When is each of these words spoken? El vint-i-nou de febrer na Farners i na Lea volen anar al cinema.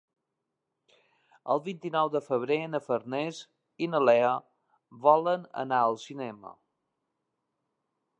El 1.55 1.59
vint-i-nou 1.65 2.07
de 2.15 2.21
febrer 2.29 2.57
na 2.71 2.81
Farners 2.85 3.41
i 3.87 3.89
na 3.91 4.01
Lea 4.05 4.31
volen 5.05 5.45
anar 5.65 5.83
al 5.91 5.99
cinema. 6.05 6.55